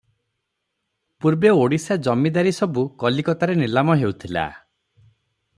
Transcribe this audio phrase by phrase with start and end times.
[1.25, 4.51] ପୂର୍ବେ ଓଡ଼ିଶା ଜମିଦାରୀ ସବୁ କଲିକତାରେ ନିଲାମ ହେଉଥିଲା।